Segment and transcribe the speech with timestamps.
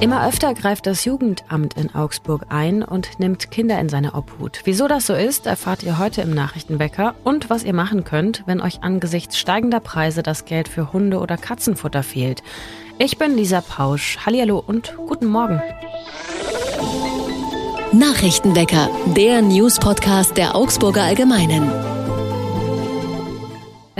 [0.00, 4.62] Immer öfter greift das Jugendamt in Augsburg ein und nimmt Kinder in seine Obhut.
[4.64, 8.62] Wieso das so ist, erfahrt ihr heute im Nachrichtenwecker und was ihr machen könnt, wenn
[8.62, 12.42] euch angesichts steigender Preise das Geld für Hunde- oder Katzenfutter fehlt.
[12.98, 14.16] Ich bin Lisa Pausch.
[14.24, 15.60] Hallihallo und guten Morgen.
[17.92, 21.99] Nachrichtenwecker, der News-Podcast der Augsburger Allgemeinen.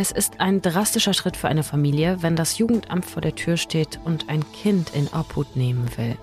[0.02, 4.00] Es ist ein drastischer Schritt für eine Familie, wenn das Jugendamt vor der Tür steht
[4.02, 6.16] und ein Kind in Obhut nehmen will.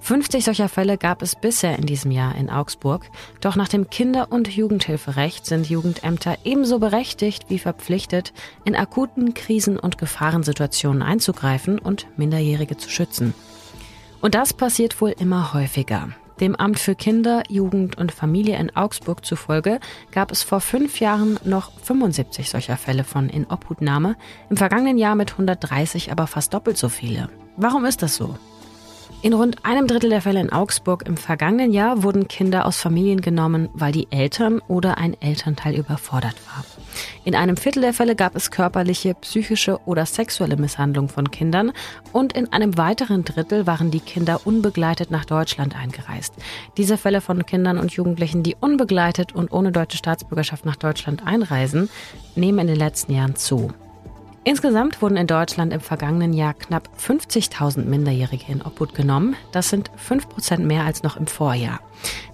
[0.00, 3.08] 50 solcher Fälle gab es bisher in diesem Jahr in Augsburg.
[3.40, 8.34] Doch nach dem Kinder- und Jugendhilferecht sind Jugendämter ebenso berechtigt wie verpflichtet,
[8.66, 13.32] in akuten Krisen- und Gefahrensituationen einzugreifen und Minderjährige zu schützen.
[14.20, 16.10] Und das passiert wohl immer häufiger.
[16.40, 19.78] Dem Amt für Kinder, Jugend und Familie in Augsburg zufolge
[20.10, 24.16] gab es vor fünf Jahren noch 75 solcher Fälle von Inobhutnahme,
[24.50, 27.28] im vergangenen Jahr mit 130 aber fast doppelt so viele.
[27.56, 28.36] Warum ist das so?
[29.22, 33.20] In rund einem Drittel der Fälle in Augsburg im vergangenen Jahr wurden Kinder aus Familien
[33.20, 36.64] genommen, weil die Eltern oder ein Elternteil überfordert war.
[37.24, 41.72] In einem Viertel der Fälle gab es körperliche, psychische oder sexuelle Misshandlung von Kindern
[42.12, 46.34] und in einem weiteren Drittel waren die Kinder unbegleitet nach Deutschland eingereist.
[46.76, 51.88] Diese Fälle von Kindern und Jugendlichen, die unbegleitet und ohne deutsche Staatsbürgerschaft nach Deutschland einreisen,
[52.34, 53.72] nehmen in den letzten Jahren zu.
[54.46, 59.36] Insgesamt wurden in Deutschland im vergangenen Jahr knapp 50.000 Minderjährige in Obhut genommen.
[59.52, 61.80] Das sind 5 Prozent mehr als noch im Vorjahr.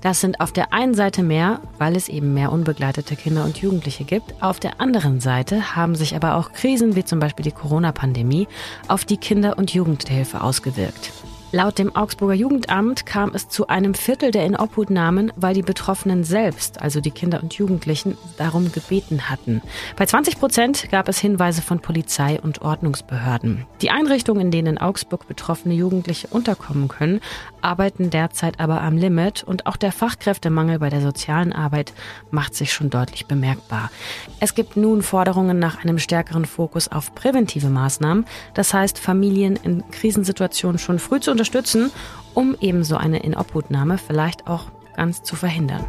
[0.00, 4.02] Das sind auf der einen Seite mehr, weil es eben mehr unbegleitete Kinder und Jugendliche
[4.02, 4.42] gibt.
[4.42, 8.48] Auf der anderen Seite haben sich aber auch Krisen wie zum Beispiel die Corona-Pandemie
[8.88, 11.12] auf die Kinder- und Jugendhilfe ausgewirkt.
[11.52, 16.80] Laut dem Augsburger Jugendamt kam es zu einem Viertel der Inobhutnahmen, weil die Betroffenen selbst,
[16.80, 19.60] also die Kinder und Jugendlichen, darum gebeten hatten.
[19.96, 23.66] Bei 20 Prozent gab es Hinweise von Polizei und Ordnungsbehörden.
[23.82, 27.20] Die Einrichtungen, in denen in Augsburg betroffene Jugendliche unterkommen können,
[27.62, 31.92] arbeiten derzeit aber am Limit und auch der Fachkräftemangel bei der sozialen Arbeit
[32.30, 33.90] macht sich schon deutlich bemerkbar.
[34.38, 38.24] Es gibt nun Forderungen nach einem stärkeren Fokus auf präventive Maßnahmen,
[38.54, 41.90] das heißt Familien in Krisensituationen schon früh zu unterstützen,
[42.34, 45.82] um ebenso eine Inobhutnahme vielleicht auch ganz zu verhindern.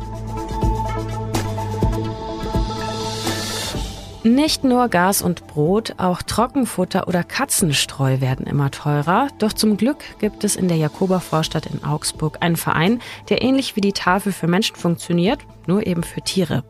[4.23, 9.28] Nicht nur Gas und Brot, auch Trockenfutter oder Katzenstreu werden immer teurer.
[9.40, 13.81] Doch zum Glück gibt es in der Jakobervorstadt in Augsburg einen Verein, der ähnlich wie
[13.81, 16.63] die Tafel für Menschen funktioniert, nur eben für Tiere.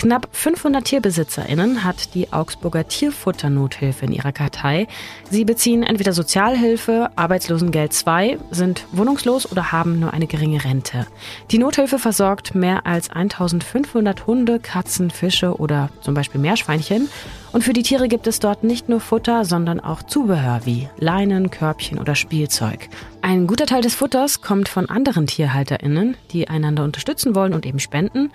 [0.00, 4.88] Knapp 500 TierbesitzerInnen hat die Augsburger Tierfutternothilfe in ihrer Kartei.
[5.28, 11.06] Sie beziehen entweder Sozialhilfe, Arbeitslosengeld 2, sind wohnungslos oder haben nur eine geringe Rente.
[11.50, 17.10] Die Nothilfe versorgt mehr als 1500 Hunde, Katzen, Fische oder zum Beispiel Meerschweinchen.
[17.52, 21.50] Und für die Tiere gibt es dort nicht nur Futter, sondern auch Zubehör wie Leinen,
[21.50, 22.88] Körbchen oder Spielzeug.
[23.20, 27.80] Ein guter Teil des Futters kommt von anderen TierhalterInnen, die einander unterstützen wollen und eben
[27.80, 28.30] spenden.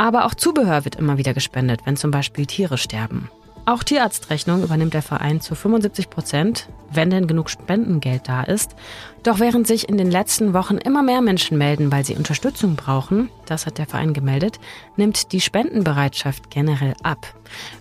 [0.00, 3.28] Aber auch Zubehör wird immer wieder gespendet, wenn zum Beispiel Tiere sterben.
[3.66, 8.76] Auch Tierarztrechnung übernimmt der Verein zu 75 Prozent, wenn denn genug Spendengeld da ist.
[9.24, 13.28] Doch während sich in den letzten Wochen immer mehr Menschen melden, weil sie Unterstützung brauchen,
[13.44, 14.58] das hat der Verein gemeldet,
[14.96, 17.34] nimmt die Spendenbereitschaft generell ab.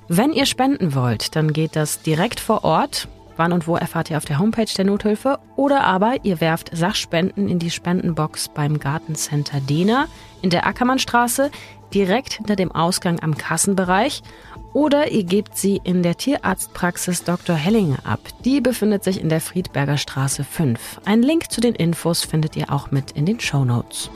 [0.09, 3.07] Wenn ihr spenden wollt, dann geht das direkt vor Ort.
[3.37, 7.47] Wann und wo erfahrt ihr auf der Homepage der Nothilfe oder aber ihr werft Sachspenden
[7.47, 10.07] in die Spendenbox beim Gartencenter Dena
[10.41, 11.49] in der Ackermannstraße
[11.93, 14.23] direkt hinter dem Ausgang am Kassenbereich
[14.73, 17.55] oder ihr gebt sie in der Tierarztpraxis Dr.
[17.55, 18.19] Hellinge ab.
[18.45, 21.01] Die befindet sich in der Friedberger Straße 5.
[21.05, 24.09] Ein Link zu den Infos findet ihr auch mit in den Show Notes.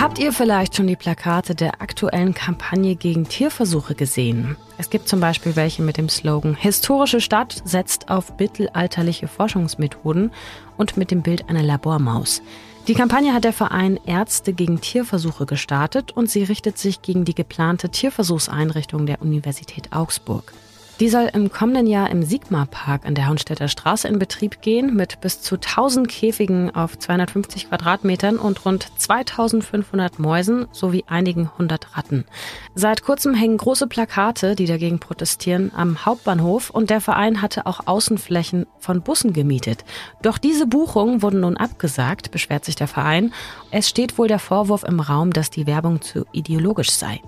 [0.00, 4.56] Habt ihr vielleicht schon die Plakate der aktuellen Kampagne gegen Tierversuche gesehen?
[4.78, 10.32] Es gibt zum Beispiel welche mit dem Slogan Historische Stadt setzt auf mittelalterliche Forschungsmethoden
[10.78, 12.40] und mit dem Bild einer Labormaus.
[12.88, 17.34] Die Kampagne hat der Verein Ärzte gegen Tierversuche gestartet und sie richtet sich gegen die
[17.34, 20.52] geplante Tierversuchseinrichtung der Universität Augsburg.
[21.00, 25.22] Die soll im kommenden Jahr im Sigmar-Park an der Haunstädter Straße in Betrieb gehen mit
[25.22, 32.26] bis zu 1000 Käfigen auf 250 Quadratmetern und rund 2500 Mäusen sowie einigen hundert Ratten.
[32.74, 37.86] Seit kurzem hängen große Plakate, die dagegen protestieren, am Hauptbahnhof und der Verein hatte auch
[37.86, 39.86] Außenflächen von Bussen gemietet.
[40.20, 43.32] Doch diese Buchungen wurden nun abgesagt, beschwert sich der Verein.
[43.70, 47.22] Es steht wohl der Vorwurf im Raum, dass die Werbung zu ideologisch sei.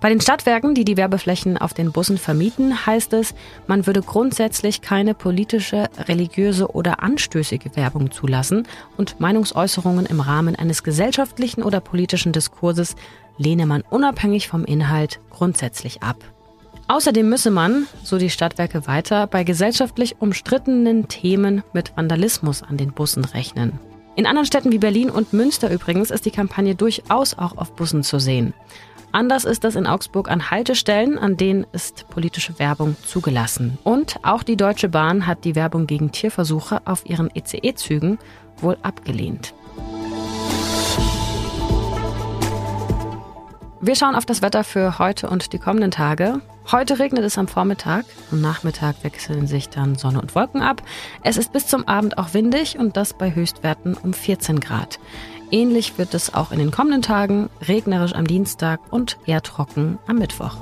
[0.00, 3.34] Bei den Stadtwerken, die die Werbeflächen auf den Bussen vermieten, heißt es,
[3.66, 8.66] man würde grundsätzlich keine politische, religiöse oder anstößige Werbung zulassen
[8.96, 12.96] und Meinungsäußerungen im Rahmen eines gesellschaftlichen oder politischen Diskurses
[13.38, 16.16] lehne man unabhängig vom Inhalt grundsätzlich ab.
[16.88, 22.92] Außerdem müsse man, so die Stadtwerke weiter, bei gesellschaftlich umstrittenen Themen mit Vandalismus an den
[22.92, 23.78] Bussen rechnen.
[24.14, 28.02] In anderen Städten wie Berlin und Münster übrigens ist die Kampagne durchaus auch auf Bussen
[28.02, 28.52] zu sehen.
[29.10, 33.78] Anders ist das in Augsburg an Haltestellen, an denen ist politische Werbung zugelassen.
[33.84, 38.18] Und auch die Deutsche Bahn hat die Werbung gegen Tierversuche auf ihren ECE-Zügen
[38.58, 39.54] wohl abgelehnt.
[43.84, 46.40] Wir schauen auf das Wetter für heute und die kommenden Tage.
[46.70, 50.82] Heute regnet es am Vormittag, am Nachmittag wechseln sich dann Sonne und Wolken ab.
[51.24, 55.00] Es ist bis zum Abend auch windig und das bei Höchstwerten um 14 Grad.
[55.50, 60.18] Ähnlich wird es auch in den kommenden Tagen, regnerisch am Dienstag und eher trocken am
[60.18, 60.58] Mittwoch.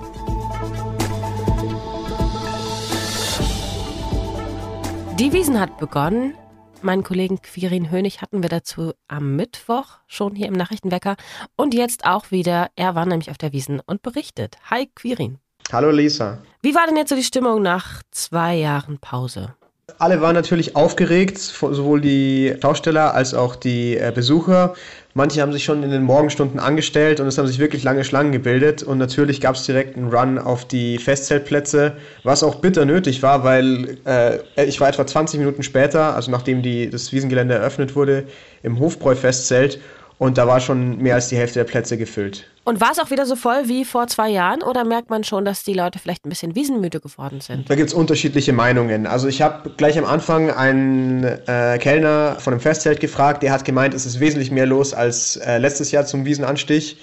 [5.19, 6.33] Die Wiesen hat begonnen.
[6.83, 11.17] Meinen Kollegen Quirin Hönig hatten wir dazu am Mittwoch schon hier im Nachrichtenwecker
[11.55, 12.71] und jetzt auch wieder.
[12.75, 14.57] Er war nämlich auf der Wiesen und berichtet.
[14.71, 15.39] Hi Quirin.
[15.71, 16.39] Hallo Lisa.
[16.63, 19.55] Wie war denn jetzt so die Stimmung nach zwei Jahren Pause?
[19.99, 24.75] Alle waren natürlich aufgeregt, sowohl die Schausteller als auch die äh, Besucher.
[25.13, 28.31] Manche haben sich schon in den Morgenstunden angestellt und es haben sich wirklich lange Schlangen
[28.31, 28.83] gebildet.
[28.83, 33.43] Und natürlich gab es direkt einen Run auf die Festzeltplätze, was auch bitter nötig war,
[33.43, 38.25] weil äh, ich war etwa 20 Minuten später, also nachdem die, das Wiesengelände eröffnet wurde,
[38.63, 39.81] im Hofbräu-Festzelt
[40.21, 42.47] und da war schon mehr als die Hälfte der Plätze gefüllt.
[42.65, 45.47] Und war es auch wieder so voll wie vor zwei Jahren oder merkt man schon,
[45.47, 47.71] dass die Leute vielleicht ein bisschen wiesenmüde geworden sind?
[47.71, 49.07] Da gibt es unterschiedliche Meinungen.
[49.07, 53.65] Also ich habe gleich am Anfang einen äh, Kellner von einem Festzelt gefragt, der hat
[53.65, 56.99] gemeint, es ist wesentlich mehr los als äh, letztes Jahr zum Wiesenanstich.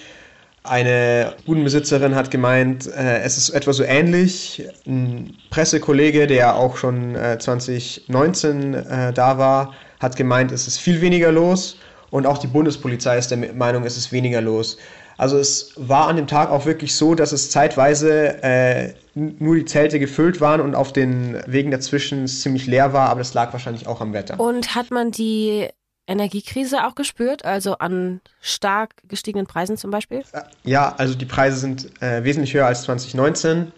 [0.62, 4.64] Eine Budenbesitzerin hat gemeint, äh, es ist etwa so ähnlich.
[4.86, 11.02] Ein Pressekollege, der auch schon 2019 äh, äh, da war, hat gemeint, es ist viel
[11.02, 11.78] weniger los.
[12.10, 14.78] Und auch die Bundespolizei ist der Meinung, es ist weniger los.
[15.18, 19.66] Also es war an dem Tag auch wirklich so, dass es zeitweise äh, nur die
[19.66, 23.52] Zelte gefüllt waren und auf den Wegen dazwischen es ziemlich leer war, aber das lag
[23.52, 24.40] wahrscheinlich auch am Wetter.
[24.40, 25.70] Und hat man die
[26.06, 30.24] Energiekrise auch gespürt, also an stark gestiegenen Preisen zum Beispiel?
[30.32, 33.72] Äh, ja, also die Preise sind äh, wesentlich höher als 2019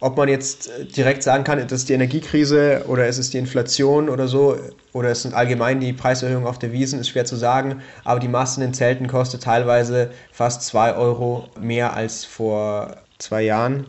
[0.00, 3.38] ob man jetzt äh, direkt sagen kann, das ist die Energiekrise oder ist es die
[3.38, 4.56] Inflation oder so,
[4.92, 7.82] oder es sind allgemein die Preiserhöhungen auf der Wiesen, ist schwer zu sagen.
[8.04, 13.42] Aber die Masse in den Zelten kostet teilweise fast 2 Euro mehr als vor zwei
[13.42, 13.86] Jahren.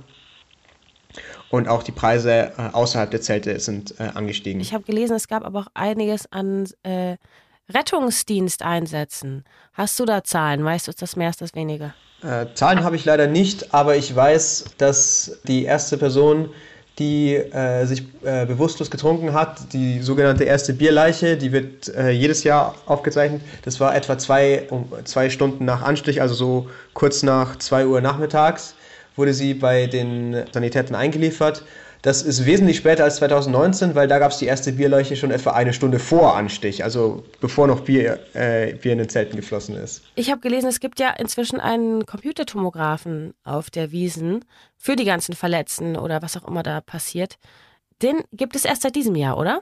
[1.49, 4.61] Und auch die Preise äh, außerhalb der Zelte sind äh, angestiegen.
[4.61, 7.17] Ich habe gelesen, es gab aber auch einiges an äh,
[7.73, 9.45] Rettungsdiensteinsätzen.
[9.73, 10.63] Hast du da Zahlen?
[10.63, 11.93] Weißt du, ist das mehr, ist das weniger?
[12.23, 16.49] Äh, Zahlen habe ich leider nicht, aber ich weiß, dass die erste Person,
[16.99, 22.43] die äh, sich äh, bewusstlos getrunken hat, die sogenannte erste Bierleiche, die wird äh, jedes
[22.43, 23.41] Jahr aufgezeichnet.
[23.63, 28.01] Das war etwa zwei, um, zwei Stunden nach Anstich, also so kurz nach zwei Uhr
[28.01, 28.75] nachmittags,
[29.15, 31.63] wurde sie bei den Sanitäten eingeliefert.
[32.01, 35.51] Das ist wesentlich später als 2019, weil da gab es die erste Bierleiche schon etwa
[35.51, 40.01] eine Stunde vor Anstich, also bevor noch Bier, äh, Bier in den Zelten geflossen ist.
[40.15, 44.43] Ich habe gelesen, es gibt ja inzwischen einen Computertomographen auf der Wiesen
[44.77, 47.37] für die ganzen Verletzten oder was auch immer da passiert.
[48.01, 49.61] Den gibt es erst seit diesem Jahr, oder?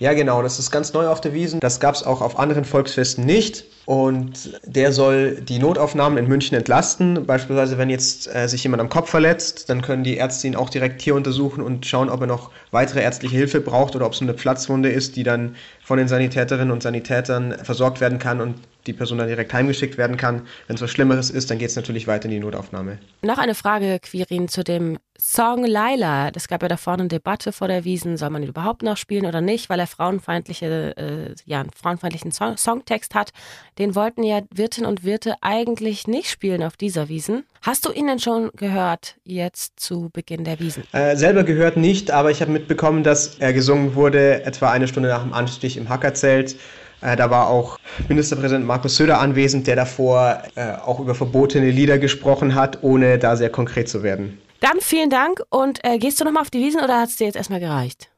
[0.00, 1.60] Ja, genau, das ist ganz neu auf der Wiesen.
[1.60, 3.64] Das gab es auch auf anderen Volksfesten nicht.
[3.84, 7.26] Und der soll die Notaufnahmen in München entlasten.
[7.26, 10.70] Beispielsweise, wenn jetzt äh, sich jemand am Kopf verletzt, dann können die Ärzte ihn auch
[10.70, 14.22] direkt hier untersuchen und schauen, ob er noch weitere ärztliche Hilfe braucht oder ob es
[14.22, 18.54] eine Platzwunde ist, die dann von den Sanitäterinnen und Sanitätern versorgt werden kann und
[18.86, 20.42] die Person dann direkt heimgeschickt werden kann.
[20.66, 22.98] Wenn es was Schlimmeres ist, dann geht es natürlich weiter in die Notaufnahme.
[23.22, 26.30] Noch eine Frage, Quirin, zu dem Song Laila.
[26.34, 28.96] Es gab ja da vorne eine Debatte vor der Wiesen, soll man ihn überhaupt noch
[28.96, 33.30] spielen oder nicht, weil er frauenfeindliche, äh, ja, einen frauenfeindlichen Song Songtext hat.
[33.78, 37.44] Den wollten ja Wirtin und Wirte eigentlich nicht spielen auf dieser Wiesen.
[37.60, 40.84] Hast du ihn denn schon gehört jetzt zu Beginn der Wiesen?
[40.92, 45.10] Äh, selber gehört nicht, aber ich habe mitbekommen, dass er gesungen wurde, etwa eine Stunde
[45.10, 46.56] nach dem Anstich im Hackerzelt.
[47.00, 47.78] Äh, da war auch
[48.08, 53.36] Ministerpräsident Markus Söder anwesend, der davor äh, auch über verbotene Lieder gesprochen hat, ohne da
[53.36, 54.38] sehr konkret zu werden.
[54.60, 57.24] Dann vielen Dank und äh, gehst du nochmal auf die Wiesen oder hat es dir
[57.24, 58.10] jetzt erstmal gereicht?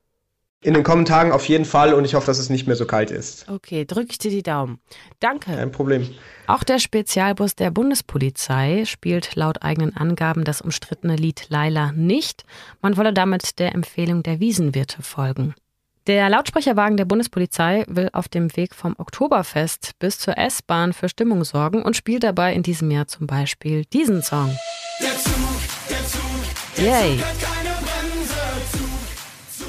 [0.64, 2.86] In den kommenden Tagen auf jeden Fall und ich hoffe, dass es nicht mehr so
[2.86, 3.48] kalt ist.
[3.48, 4.78] Okay, drücke ich dir die Daumen.
[5.18, 5.52] Danke.
[5.52, 6.08] Kein Problem.
[6.46, 12.44] Auch der Spezialbus der Bundespolizei spielt laut eigenen Angaben das umstrittene Lied Laila nicht.
[12.80, 15.54] Man wolle damit der Empfehlung der Wiesenwirte folgen.
[16.08, 21.44] Der Lautsprecherwagen der Bundespolizei will auf dem Weg vom Oktoberfest bis zur S-Bahn für Stimmung
[21.44, 24.50] sorgen und spielt dabei in diesem Jahr zum Beispiel diesen Song.
[25.00, 25.32] Der Zug,
[25.88, 26.20] der Zug,
[26.76, 27.18] der Yay.
[27.18, 27.26] Zug.
[29.52, 29.68] Zug,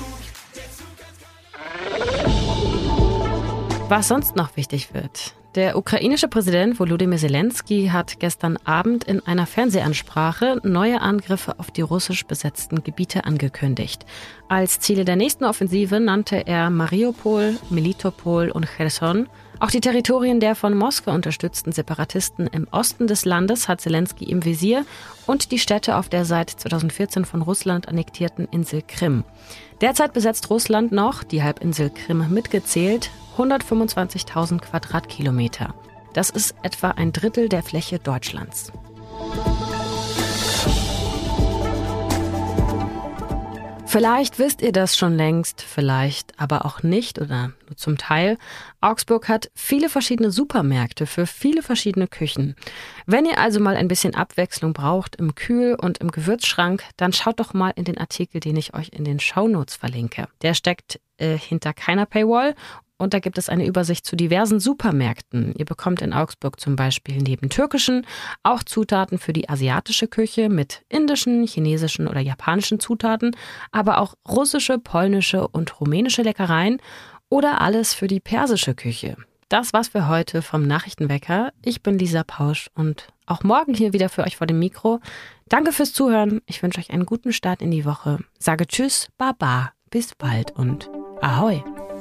[3.60, 5.36] Zug, Was sonst noch wichtig wird.
[5.56, 11.82] Der ukrainische Präsident Volodymyr Zelensky hat gestern Abend in einer Fernsehansprache neue Angriffe auf die
[11.82, 14.04] russisch besetzten Gebiete angekündigt.
[14.50, 19.28] Als Ziele der nächsten Offensive nannte er Mariupol, Melitopol und Cherson.
[19.64, 24.44] Auch die Territorien der von Moskau unterstützten Separatisten im Osten des Landes hat Zelensky im
[24.44, 24.86] Visier
[25.26, 29.24] und die Städte auf der seit 2014 von Russland annektierten Insel Krim.
[29.80, 35.74] Derzeit besetzt Russland noch, die Halbinsel Krim mitgezählt, 125.000 Quadratkilometer.
[36.12, 38.74] Das ist etwa ein Drittel der Fläche Deutschlands.
[43.94, 48.40] Vielleicht wisst ihr das schon längst, vielleicht aber auch nicht oder nur zum Teil.
[48.82, 52.56] Augsburg hat viele verschiedene Supermärkte für viele verschiedene Küchen.
[53.06, 57.40] Wenn ihr also mal ein bisschen Abwechslung braucht im Kühl- und im Gewürzschrank, dann schaut
[57.40, 60.28] doch mal in den Artikel, den ich euch in den Shownotes verlinke.
[60.42, 62.56] Der steckt äh, hinter keiner Paywall
[62.98, 65.54] und da gibt es eine Übersicht zu diversen Supermärkten.
[65.58, 68.06] Ihr bekommt in Augsburg zum Beispiel neben türkischen
[68.44, 73.36] auch Zutaten für die asiatische Küche mit indischen, chinesischen oder japanischen Zutaten,
[73.72, 76.80] aber auch russische, polnische und rumänische Leckereien
[77.30, 79.18] oder alles für die persische Küche.
[79.50, 81.52] Das war's für heute vom Nachrichtenwecker.
[81.64, 85.00] Ich bin Lisa Pausch und auch morgen hier wieder für euch vor dem Mikro.
[85.48, 86.42] Danke fürs Zuhören.
[86.48, 88.20] Ich wünsche euch einen guten Start in die Woche.
[88.40, 90.90] Sage Tschüss, Baba, bis bald und
[91.22, 91.64] Ahoi.